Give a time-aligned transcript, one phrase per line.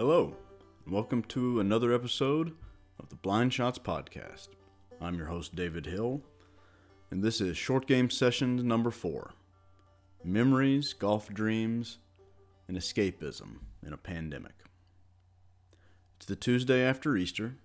[0.00, 0.34] Hello,
[0.86, 2.56] and welcome to another episode
[2.98, 4.48] of the Blind Shots Podcast.
[4.98, 6.22] I'm your host, David Hill,
[7.10, 9.34] and this is Short Game Session number four
[10.24, 11.98] Memories, Golf Dreams,
[12.66, 14.54] and Escapism in a Pandemic.
[16.16, 17.56] It's the Tuesday after Easter.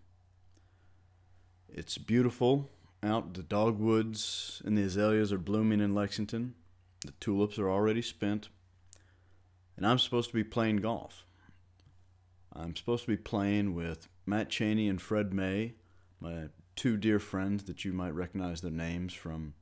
[1.70, 2.70] It's beautiful
[3.02, 3.34] out.
[3.36, 6.56] The dogwoods and the azaleas are blooming in Lexington.
[7.06, 8.50] The tulips are already spent.
[9.78, 11.25] And I'm supposed to be playing golf.
[12.58, 15.74] I'm supposed to be playing with Matt Cheney and Fred May,
[16.22, 19.56] my two dear friends that you might recognize their names from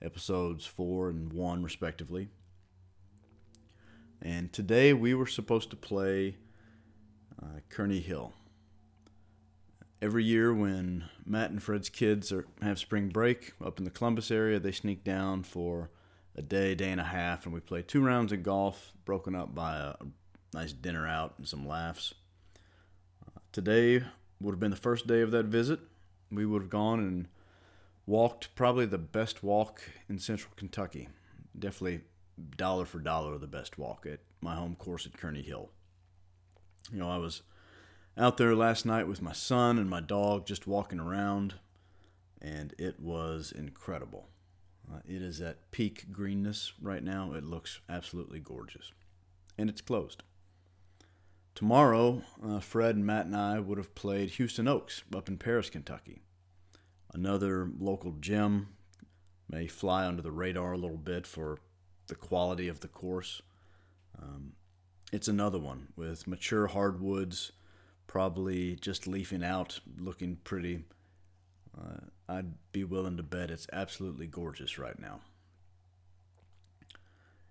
[0.00, 2.28] episodes four and one, respectively.
[4.22, 6.36] And today we were supposed to play
[7.42, 8.32] uh, Kearney Hill.
[10.00, 14.30] Every year, when Matt and Fred's kids are, have spring break up in the Columbus
[14.30, 15.90] area, they sneak down for
[16.34, 19.54] a day, day and a half, and we play two rounds of golf, broken up
[19.54, 19.94] by a
[20.54, 22.14] nice dinner out and some laughs.
[23.58, 24.04] Today
[24.40, 25.80] would have been the first day of that visit.
[26.30, 27.26] We would have gone and
[28.06, 31.08] walked probably the best walk in central Kentucky.
[31.58, 32.02] Definitely
[32.56, 35.70] dollar for dollar the best walk at my home course at Kearney Hill.
[36.92, 37.42] You know, I was
[38.16, 41.54] out there last night with my son and my dog just walking around,
[42.40, 44.28] and it was incredible.
[44.88, 47.32] Uh, it is at peak greenness right now.
[47.32, 48.92] It looks absolutely gorgeous.
[49.58, 50.22] And it's closed.
[51.58, 55.68] Tomorrow, uh, Fred and Matt and I would have played Houston Oaks up in Paris,
[55.68, 56.22] Kentucky.
[57.12, 58.68] Another local gem
[59.50, 61.58] may fly under the radar a little bit for
[62.06, 63.42] the quality of the course.
[64.22, 64.52] Um,
[65.10, 67.50] it's another one with mature hardwoods,
[68.06, 70.84] probably just leafing out, looking pretty.
[71.76, 75.22] Uh, I'd be willing to bet it's absolutely gorgeous right now.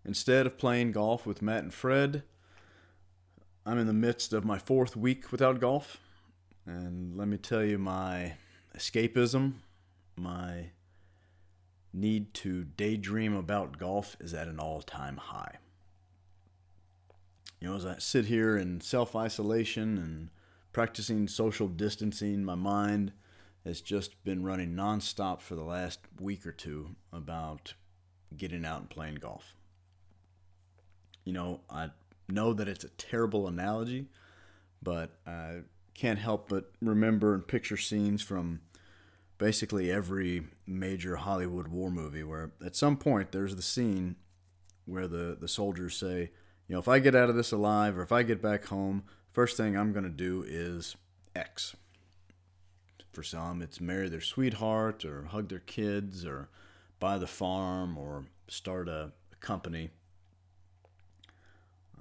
[0.05, 2.23] Instead of playing golf with Matt and Fred,
[3.67, 5.97] I'm in the midst of my fourth week without golf.
[6.65, 8.35] And let me tell you, my
[8.77, 9.55] escapism,
[10.15, 10.67] my
[11.91, 15.57] need to daydream about golf is at an all time high.
[17.59, 20.29] You know, as I sit here in self isolation and
[20.71, 23.11] practicing social distancing, my mind
[23.65, 27.73] has just been running nonstop for the last week or two about
[28.37, 29.57] getting out and playing golf.
[31.25, 31.89] You know, I
[32.27, 34.07] know that it's a terrible analogy,
[34.81, 35.61] but I
[35.93, 38.61] can't help but remember and picture scenes from
[39.37, 44.15] basically every major Hollywood war movie where at some point there's the scene
[44.85, 46.31] where the, the soldiers say,
[46.67, 49.03] you know, if I get out of this alive or if I get back home,
[49.31, 50.95] first thing I'm going to do is
[51.35, 51.75] X.
[53.11, 56.49] For some, it's marry their sweetheart or hug their kids or
[56.99, 59.89] buy the farm or start a, a company.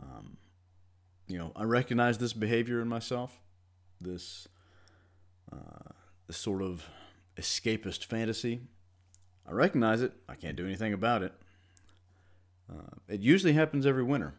[0.03, 0.37] Um,
[1.27, 3.41] you know, I recognize this behavior in myself,
[4.01, 4.49] this,
[5.53, 5.93] uh,
[6.27, 6.87] this sort of
[7.37, 8.61] escapist fantasy.
[9.49, 10.13] I recognize it.
[10.29, 11.33] I can't do anything about it.
[12.71, 14.35] Uh, it usually happens every winter.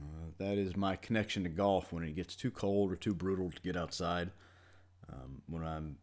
[0.00, 3.50] Uh, that is my connection to golf when it gets too cold or too brutal
[3.50, 4.30] to get outside.
[5.10, 5.96] Um, when I'm,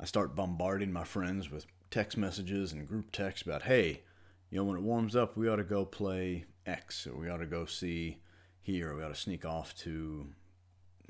[0.00, 4.02] I start bombarding my friends with text messages and group texts about, hey,
[4.52, 7.38] you know, when it warms up, we ought to go play X, or we ought
[7.38, 8.18] to go see
[8.60, 10.26] here, or we ought to sneak off to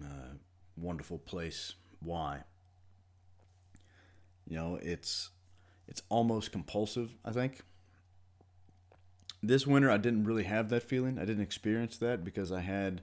[0.00, 0.34] uh,
[0.76, 2.40] wonderful place Y.
[4.48, 5.30] You know, it's
[5.88, 7.16] it's almost compulsive.
[7.24, 7.62] I think.
[9.42, 11.18] This winter, I didn't really have that feeling.
[11.18, 13.02] I didn't experience that because I had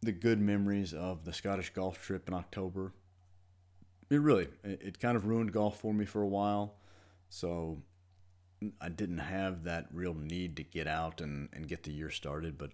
[0.00, 2.94] the good memories of the Scottish golf trip in October.
[4.08, 6.76] It really, it, it kind of ruined golf for me for a while.
[7.28, 7.82] So
[8.80, 12.58] I didn't have that real need to get out and, and get the year started.
[12.58, 12.70] But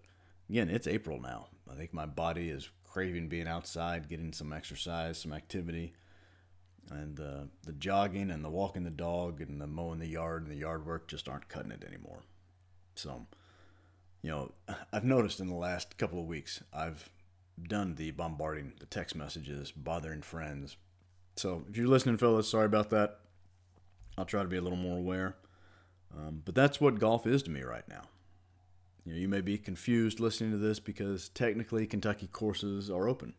[0.48, 1.48] again, it's April now.
[1.70, 5.92] I think my body is craving being outside, getting some exercise, some activity.
[6.90, 10.50] And uh, the jogging and the walking the dog and the mowing the yard and
[10.50, 12.22] the yard work just aren't cutting it anymore.
[12.94, 13.26] So,
[14.22, 14.52] you know,
[14.92, 17.08] I've noticed in the last couple of weeks, I've
[17.68, 20.76] done the bombarding, the text messages, bothering friends.
[21.36, 23.20] So if you're listening, fellas, sorry about that.
[24.16, 25.36] I'll try to be a little more aware.
[26.16, 28.02] Um, but that's what golf is to me right now.
[29.04, 33.34] You know, you may be confused listening to this because technically Kentucky courses are open,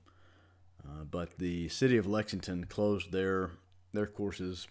[0.83, 3.51] uh, but the city of Lexington closed their
[3.91, 4.67] their courses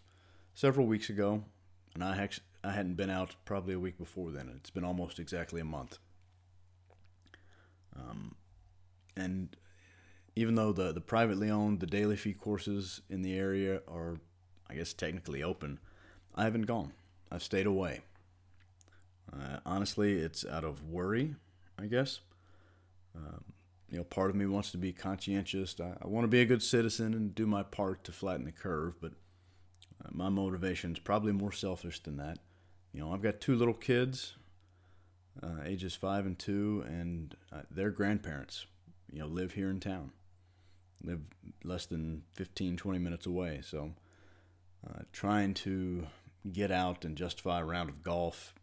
[0.52, 1.42] several weeks ago,
[1.94, 2.28] and I
[2.62, 4.52] I hadn't been out probably a week before then.
[4.56, 5.98] It's been almost exactly a month.
[7.96, 8.36] Um,
[9.16, 9.56] and
[10.36, 14.18] even though the the privately owned the daily fee courses in the area are,
[14.68, 15.80] I guess technically open,
[16.34, 16.92] I haven't gone.
[17.34, 18.02] I've stayed away.
[19.32, 21.34] Uh, honestly, it's out of worry,
[21.76, 22.20] I guess.
[23.16, 23.42] Um,
[23.90, 25.74] you know, part of me wants to be conscientious.
[25.80, 28.52] I, I want to be a good citizen and do my part to flatten the
[28.52, 29.12] curve, but
[30.04, 32.38] uh, my motivation is probably more selfish than that.
[32.92, 34.34] You know, I've got two little kids,
[35.42, 38.66] uh, ages five and two, and uh, their grandparents,
[39.12, 40.12] you know, live here in town,
[41.02, 41.20] live
[41.64, 43.60] less than 15, 20 minutes away.
[43.64, 43.94] So,
[44.88, 46.06] uh, trying to
[46.52, 48.54] get out and justify a round of golf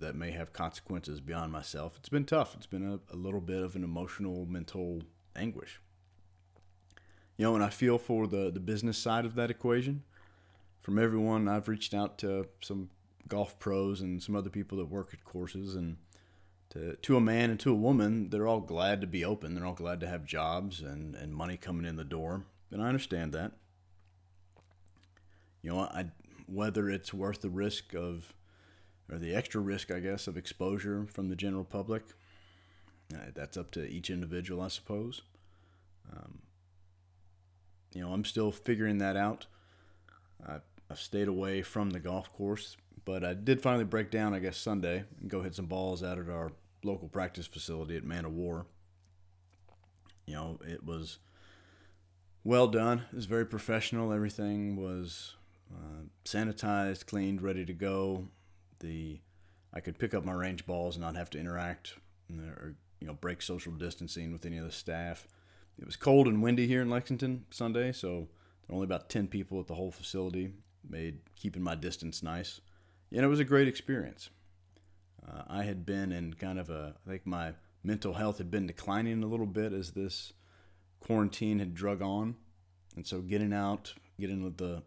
[0.00, 1.94] that may have consequences beyond myself.
[1.96, 2.54] It's been tough.
[2.54, 5.02] It's been a, a little bit of an emotional, mental
[5.34, 5.80] anguish.
[7.36, 10.02] You know, and I feel for the, the business side of that equation.
[10.82, 12.90] From everyone, I've reached out to some
[13.28, 15.96] golf pros and some other people that work at courses, and
[16.70, 19.54] to, to a man and to a woman, they're all glad to be open.
[19.54, 22.44] They're all glad to have jobs and, and money coming in the door.
[22.70, 23.52] And I understand that.
[25.62, 26.06] You know, I,
[26.46, 28.34] whether it's worth the risk of
[29.10, 32.02] or the extra risk, I guess, of exposure from the general public.
[33.14, 35.22] Uh, that's up to each individual, I suppose.
[36.10, 36.38] Um,
[37.94, 39.46] you know, I'm still figuring that out.
[40.46, 40.60] I,
[40.90, 44.56] I've stayed away from the golf course, but I did finally break down, I guess,
[44.56, 46.52] Sunday and go hit some balls out at our
[46.82, 48.66] local practice facility at Man O' War.
[50.26, 51.18] You know, it was
[52.44, 53.02] well done.
[53.12, 54.12] It was very professional.
[54.12, 55.34] Everything was
[55.74, 58.28] uh, sanitized, cleaned, ready to go
[58.82, 59.20] the
[59.72, 61.94] I could pick up my range balls and not have to interact
[62.30, 65.26] or you know break social distancing with any of the staff.
[65.78, 69.26] It was cold and windy here in Lexington Sunday, so there were only about ten
[69.26, 70.52] people at the whole facility.
[70.88, 72.60] Made keeping my distance nice,
[73.12, 74.30] and it was a great experience.
[75.26, 77.54] Uh, I had been in kind of a I think my
[77.84, 80.32] mental health had been declining a little bit as this
[81.00, 82.34] quarantine had drug on,
[82.96, 84.82] and so getting out, getting with the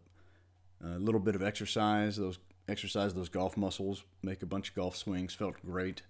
[0.83, 4.95] a little bit of exercise, those exercise those golf muscles, make a bunch of golf
[4.95, 5.33] swings.
[5.33, 6.01] Felt great.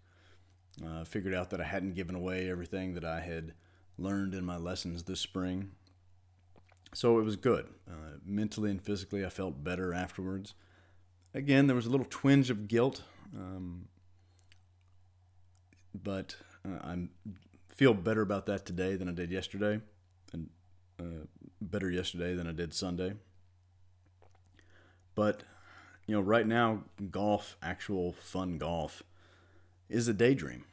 [0.85, 3.53] Uh, figured out that I hadn't given away everything that I had
[3.97, 5.71] learned in my lessons this spring.
[6.93, 7.67] So it was good.
[7.89, 10.53] Uh, mentally and physically, I felt better afterwards.
[11.33, 13.03] Again, there was a little twinge of guilt,
[13.35, 13.87] um,
[15.93, 16.35] but
[16.65, 17.07] uh, I
[17.69, 19.81] feel better about that today than I did yesterday,
[20.31, 20.49] and
[20.99, 21.25] uh,
[21.61, 23.13] better yesterday than I did Sunday.
[25.15, 25.43] But
[26.07, 29.01] you know, right now, golf, actual fun golf,
[29.89, 30.65] is a daydream.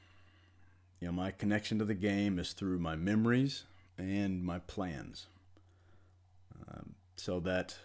[1.00, 3.64] You know, my connection to the game is through my memories
[3.98, 5.26] and my plans.
[6.68, 7.76] Um, so that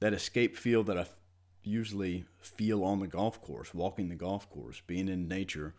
[0.00, 1.06] that escape feel that I
[1.62, 5.74] usually feel on the golf course, walking the golf course, being in nature,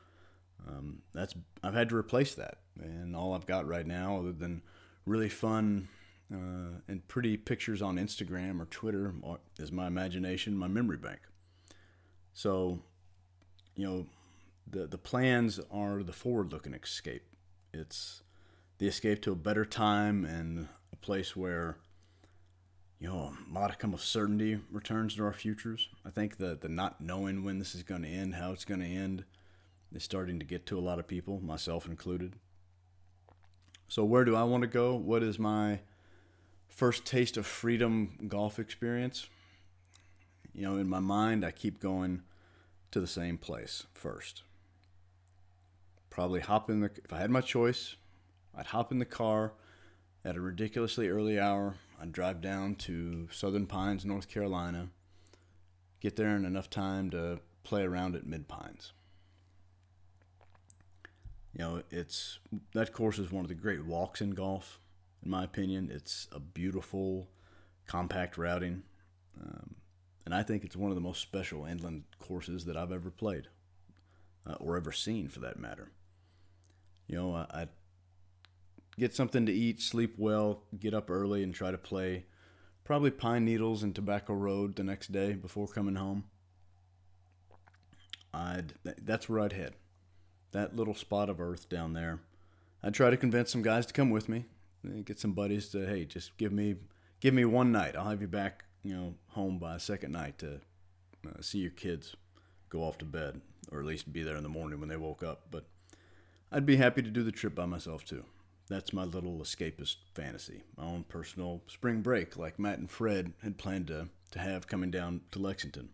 [0.68, 1.34] um, that's
[1.64, 4.62] I've had to replace that, and all I've got right now, other than
[5.06, 5.88] really fun
[6.34, 9.14] uh, and pretty pictures on Instagram or Twitter
[9.58, 11.20] is my imagination, my memory bank.
[12.34, 12.80] So,
[13.76, 14.06] you know,
[14.70, 17.24] the the plans are the forward-looking escape.
[17.74, 18.22] It's
[18.78, 21.78] the escape to a better time and a place where
[23.00, 25.90] you know a modicum of certainty returns to our futures.
[26.06, 28.82] I think that the not knowing when this is going to end, how it's going
[28.82, 29.26] to end,
[29.94, 32.36] is starting to get to a lot of people, myself included.
[33.88, 34.96] So, where do I want to go?
[34.96, 35.80] What is my
[36.70, 39.28] first taste of freedom golf experience,
[40.54, 42.24] you know, in my mind, I keep going
[42.92, 44.44] to the same place first.
[46.10, 47.96] Probably hop in the, if I had my choice,
[48.56, 49.54] I'd hop in the car
[50.26, 51.76] at a ridiculously early hour.
[52.02, 54.90] I'd drive down to Southern Pines, North Carolina,
[56.00, 58.94] get there in enough time to play around at Mid Pines.
[61.54, 62.40] You know, it's
[62.74, 64.80] that course is one of the great walks in golf
[65.24, 65.90] in my opinion.
[65.92, 67.30] It's a beautiful,
[67.88, 68.84] compact routing.
[69.42, 69.76] Um,
[70.26, 73.48] and I think it's one of the most special inland courses that I've ever played,
[74.46, 75.92] uh, or ever seen for that matter.
[77.08, 77.68] You know, I, I
[78.98, 82.26] get something to eat, sleep well, get up early, and try to play
[82.84, 86.26] probably Pine Needles and Tobacco Road the next day before coming home.
[88.32, 89.74] I'd that's where I'd head.
[90.52, 92.20] That little spot of earth down there.
[92.84, 94.46] I'd try to convince some guys to come with me
[95.06, 96.76] get some buddies to hey, just give me
[97.20, 97.96] give me one night.
[97.96, 100.62] I'll have you back, you know, home by a second night to
[101.28, 102.16] uh, see your kids
[102.70, 105.24] go off to bed, or at least be there in the morning when they woke
[105.24, 105.48] up.
[105.52, 105.66] But
[106.52, 108.24] I'd be happy to do the trip by myself too.
[108.70, 113.58] That's my little escapist fantasy, my own personal spring break, like Matt and Fred had
[113.58, 115.90] planned to, to have coming down to Lexington.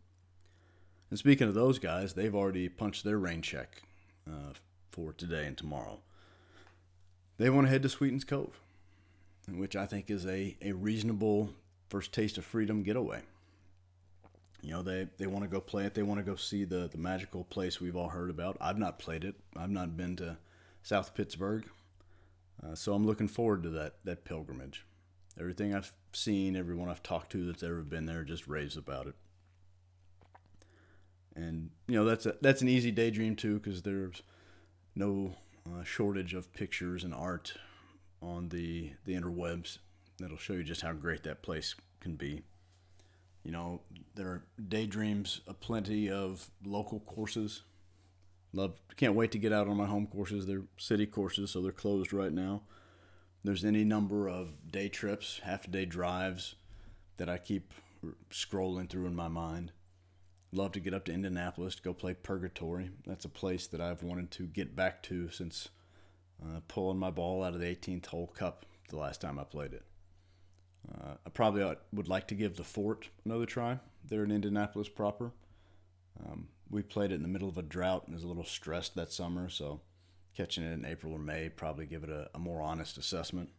[1.10, 3.84] And speaking of those guys, they've already punched their rain check
[4.28, 4.54] uh,
[4.92, 6.00] for today and tomorrow.
[7.38, 8.60] They want to head to Sweetens Cove
[9.52, 11.50] which I think is a, a reasonable
[11.90, 13.22] first taste of freedom getaway.
[14.62, 15.94] You know, they, they want to go play it.
[15.94, 18.58] They want to go see the, the magical place we've all heard about.
[18.60, 19.36] I've not played it.
[19.56, 20.38] I've not been to
[20.82, 21.66] South Pittsburg.
[22.64, 24.86] Uh, so I'm looking forward to that that pilgrimage.
[25.40, 29.16] Everything I've seen, everyone I've talked to that's ever been there, just raves about it.
[31.36, 34.24] And you know that's a, that's an easy daydream too, because there's
[34.96, 35.36] no
[35.68, 37.56] uh, shortage of pictures and art
[38.26, 39.78] on the the interwebs
[40.20, 42.44] that'll show you just how great that place can be.
[43.44, 43.82] You know,
[44.16, 47.64] there are daydreams aplenty of local courses.
[48.54, 50.46] Love, can't wait to get out on my home courses.
[50.46, 52.62] They're city courses, so they're closed right now.
[53.44, 56.56] There's any number of day trips, half day drives
[57.18, 57.74] that I keep
[58.32, 59.72] scrolling through in my mind.
[60.52, 62.90] Love to get up to Indianapolis to go play Purgatory.
[63.06, 65.70] That's a place that I've wanted to get back to since
[66.44, 69.74] uh, pulling my ball out of the 18th hole cup the last time I played
[69.74, 69.84] it.
[70.94, 73.80] Uh, I probably would like to give the fort another try.
[74.08, 75.32] They're in Indianapolis proper.
[76.24, 78.96] Um, we played it in the middle of a drought and was a little stressed
[78.96, 79.82] that summer, so
[80.36, 83.50] catching it in April or May probably give it a, a more honest assessment.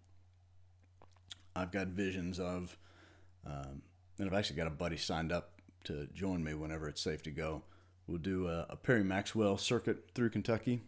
[1.54, 2.76] I've got visions of,
[3.46, 3.82] um,
[4.18, 7.30] and I've actually got a buddy signed up to join me whenever it's safe to
[7.30, 7.62] go.
[8.06, 10.82] We'll do a, a Perry Maxwell circuit through Kentucky,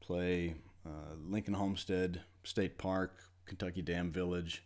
[0.00, 0.54] play
[0.86, 3.12] uh, Lincoln Homestead State Park,
[3.46, 4.64] Kentucky Dam Village,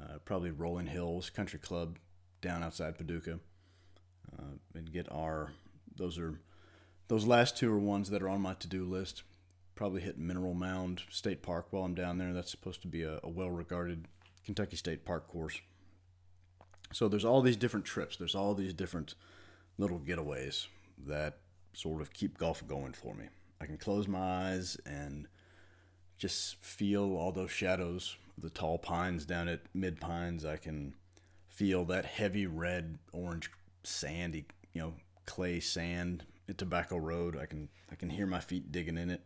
[0.00, 1.98] uh, probably Rolling Hills Country Club
[2.40, 3.40] down outside Paducah,
[4.38, 5.52] uh, and get our
[5.96, 6.40] those are
[7.08, 9.22] those last two are ones that are on my to-do list.
[9.74, 12.32] Probably hit Mineral Mound State Park while I'm down there.
[12.32, 14.06] That's supposed to be a, a well-regarded
[14.44, 15.60] Kentucky State Park course.
[16.92, 18.16] So there's all these different trips.
[18.16, 19.14] There's all these different
[19.78, 20.66] little getaways
[21.06, 21.38] that
[21.72, 23.26] sort of keep golf going for me.
[23.60, 24.18] I can close my
[24.50, 25.28] eyes and
[26.18, 30.44] just feel all those shadows the tall pines down at mid pines.
[30.44, 30.94] I can
[31.48, 33.50] feel that heavy red orange
[33.82, 34.94] sandy you know
[35.26, 37.36] clay sand at tobacco road.
[37.36, 39.22] I can i can hear my feet digging in it.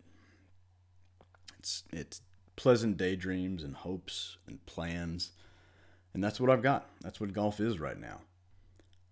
[1.58, 2.20] It's it's
[2.56, 5.32] pleasant daydreams and hopes and plans.
[6.14, 6.88] And that's what i've got.
[7.00, 8.20] That's what golf is right now.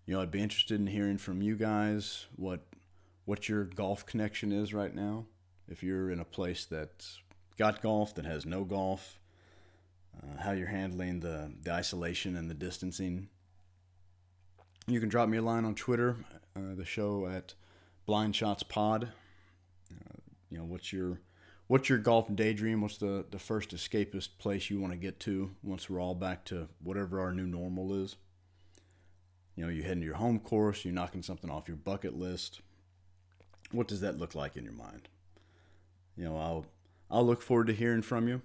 [0.07, 2.67] You know i'd be interested in hearing from you guys what
[3.25, 5.27] what your golf connection is right now.
[5.69, 7.21] If you're in a place that's
[7.61, 9.21] got golf that has no golf
[10.17, 13.29] uh, how you're handling the, the isolation and the distancing.
[14.87, 16.17] You can drop me a line on Twitter,
[16.57, 17.53] uh, the show at
[18.07, 19.11] Blind Shots Pod.
[19.93, 20.17] Uh,
[20.51, 21.21] you know, what's your
[21.67, 22.81] what's your golf daydream?
[22.81, 26.47] What's the, the first escapist place you want to get to once we're all back
[26.47, 28.17] to whatever our new normal is?
[29.55, 32.63] You know, you heading to your home course, you're knocking something off your bucket list.
[33.71, 35.11] What does that look like in your mind?
[36.17, 36.65] You know, I'll
[37.11, 38.41] I'll look forward to hearing from you.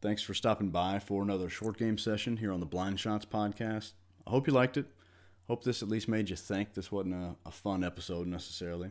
[0.00, 3.92] Thanks for stopping by for another short game session here on the Blind Shots podcast.
[4.26, 4.86] I hope you liked it.
[5.46, 6.74] Hope this at least made you think.
[6.74, 8.90] This wasn't a, a fun episode necessarily.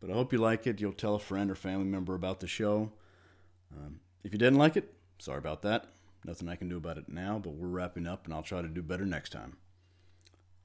[0.00, 0.80] But I hope you like it.
[0.80, 2.92] You'll tell a friend or family member about the show.
[3.74, 5.86] Um, if you didn't like it, sorry about that.
[6.24, 8.68] Nothing I can do about it now, but we're wrapping up and I'll try to
[8.68, 9.56] do better next time.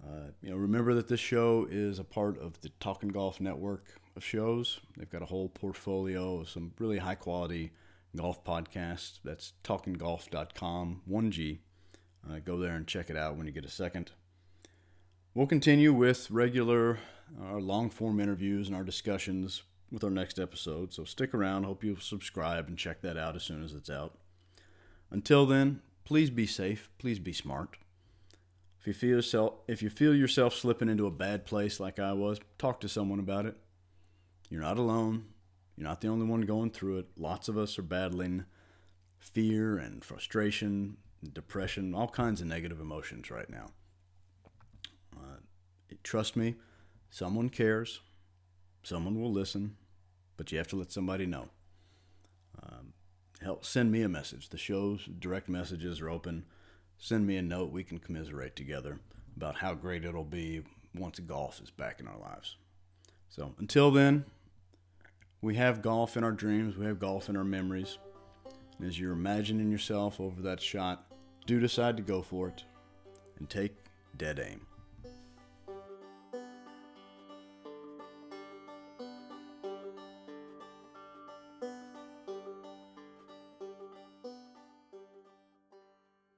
[0.04, 4.01] Uh, you know, remember that this show is a part of the Talking Golf network
[4.16, 4.80] of shows.
[4.98, 7.72] They've got a whole portfolio of some really high quality
[8.16, 9.20] golf podcasts.
[9.24, 11.60] That's talkinggolf.com, 1G.
[12.30, 14.12] Uh, go there and check it out when you get a second.
[15.34, 17.00] We'll continue with regular,
[17.42, 20.94] our uh, long form interviews and our discussions with our next episode.
[20.94, 21.64] So stick around.
[21.64, 24.18] Hope you subscribe and check that out as soon as it's out.
[25.10, 26.90] Until then, please be safe.
[26.98, 27.78] Please be smart.
[28.80, 32.14] If you feel yourself, if you feel yourself slipping into a bad place like I
[32.14, 33.56] was, talk to someone about it.
[34.52, 35.24] You're not alone.
[35.78, 37.08] You're not the only one going through it.
[37.18, 38.44] Lots of us are battling
[39.18, 40.98] fear and frustration,
[41.34, 43.68] depression, all kinds of negative emotions right now.
[45.16, 45.38] Uh,
[46.04, 46.56] trust me,
[47.10, 48.02] someone cares,
[48.84, 49.78] someone will listen,
[50.36, 51.48] but you have to let somebody know.
[52.62, 52.94] Um,
[53.42, 54.50] help send me a message.
[54.50, 56.46] The show's direct messages are open.
[56.98, 57.72] Send me a note.
[57.72, 59.00] We can commiserate together
[59.38, 62.58] about how great it'll be once golf is back in our lives.
[63.30, 64.26] So until then,
[65.42, 67.98] we have golf in our dreams, we have golf in our memories.
[68.78, 71.12] And as you're imagining yourself over that shot,
[71.46, 72.64] do decide to go for it
[73.40, 73.76] and take
[74.18, 74.66] dead aim.